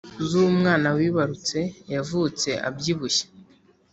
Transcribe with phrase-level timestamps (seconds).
[0.27, 1.59] z’umwana wibarutse
[1.93, 3.25] yavutse abyibushye